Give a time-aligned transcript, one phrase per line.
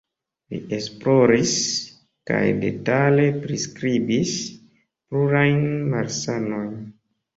[0.51, 1.51] Li esploris
[2.31, 4.35] kaj detale priskribis
[5.11, 5.59] plurajn
[5.93, 6.75] malsanojn.